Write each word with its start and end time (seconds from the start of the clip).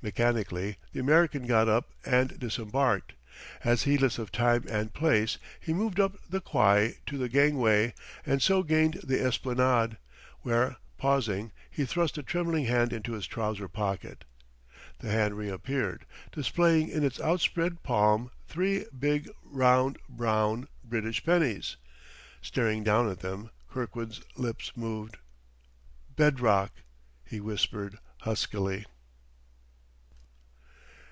Mechanically 0.00 0.76
the 0.92 1.00
American 1.00 1.44
got 1.44 1.68
up 1.68 1.90
and 2.06 2.38
disembarked. 2.38 3.14
As 3.64 3.82
heedless 3.82 4.16
of 4.16 4.30
time 4.30 4.64
and 4.70 4.94
place 4.94 5.38
he 5.58 5.72
moved 5.72 5.98
up 5.98 6.16
the 6.30 6.40
Quai 6.40 6.94
to 7.06 7.18
the 7.18 7.28
gangway 7.28 7.94
and 8.24 8.40
so 8.40 8.62
gained 8.62 9.00
the 9.02 9.20
esplanade; 9.20 9.96
where 10.42 10.76
pausing 10.98 11.50
he 11.68 11.84
thrust 11.84 12.16
a 12.16 12.22
trembling 12.22 12.66
hand 12.66 12.92
into 12.92 13.14
his 13.14 13.26
trouser 13.26 13.66
pocket. 13.66 14.24
The 15.00 15.10
hand 15.10 15.36
reappeared, 15.36 16.06
displaying 16.30 16.88
in 16.90 17.02
its 17.02 17.20
outspread 17.20 17.82
palm 17.82 18.30
three 18.46 18.84
big, 18.96 19.28
round, 19.42 19.98
brown, 20.08 20.68
British 20.84 21.24
pennies. 21.24 21.76
Staring 22.40 22.84
down 22.84 23.10
at 23.10 23.18
them, 23.18 23.50
Kirkwood's 23.68 24.20
lips 24.36 24.76
moved. 24.76 25.16
"Bed 26.14 26.38
rock!" 26.38 26.70
he 27.24 27.40
whispered 27.40 27.98
huskily. 28.20 28.86